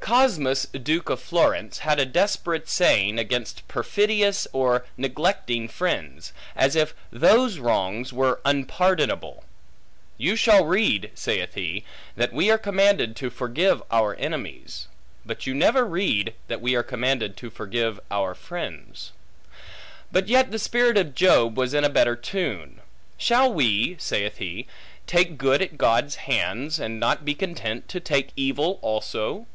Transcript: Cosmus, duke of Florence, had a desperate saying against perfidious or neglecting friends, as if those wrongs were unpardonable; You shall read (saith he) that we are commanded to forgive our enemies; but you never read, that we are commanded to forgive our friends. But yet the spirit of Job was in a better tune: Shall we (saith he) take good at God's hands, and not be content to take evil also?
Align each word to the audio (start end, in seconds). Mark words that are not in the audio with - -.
Cosmus, 0.00 0.66
duke 0.66 1.08
of 1.10 1.20
Florence, 1.20 1.78
had 1.80 1.98
a 1.98 2.04
desperate 2.06 2.68
saying 2.68 3.18
against 3.18 3.66
perfidious 3.66 4.46
or 4.52 4.84
neglecting 4.96 5.68
friends, 5.68 6.32
as 6.54 6.76
if 6.76 6.94
those 7.10 7.58
wrongs 7.58 8.12
were 8.12 8.40
unpardonable; 8.44 9.44
You 10.18 10.36
shall 10.36 10.64
read 10.64 11.10
(saith 11.14 11.54
he) 11.54 11.84
that 12.16 12.32
we 12.32 12.50
are 12.50 12.58
commanded 12.58 13.16
to 13.16 13.30
forgive 13.30 13.82
our 13.90 14.14
enemies; 14.16 14.86
but 15.24 15.46
you 15.46 15.54
never 15.54 15.84
read, 15.84 16.34
that 16.48 16.60
we 16.60 16.74
are 16.74 16.84
commanded 16.84 17.36
to 17.38 17.50
forgive 17.50 17.98
our 18.10 18.34
friends. 18.34 19.12
But 20.12 20.28
yet 20.28 20.50
the 20.50 20.58
spirit 20.58 20.96
of 20.98 21.14
Job 21.14 21.56
was 21.56 21.74
in 21.74 21.84
a 21.84 21.90
better 21.90 22.16
tune: 22.16 22.80
Shall 23.16 23.52
we 23.52 23.96
(saith 23.98 24.38
he) 24.38 24.66
take 25.06 25.38
good 25.38 25.62
at 25.62 25.78
God's 25.78 26.16
hands, 26.16 26.78
and 26.80 26.98
not 27.00 27.24
be 27.24 27.34
content 27.34 27.88
to 27.88 28.00
take 28.00 28.32
evil 28.36 28.78
also? 28.82 29.46